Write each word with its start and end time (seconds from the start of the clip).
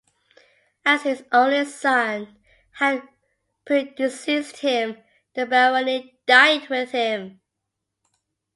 As 0.83 1.03
his 1.03 1.23
only 1.31 1.63
son 1.63 2.37
had 2.71 3.07
predeceased 3.67 4.57
him 4.57 4.97
the 5.35 5.45
barony 5.45 6.17
died 6.25 6.67
with 6.69 6.89
him. 6.89 7.39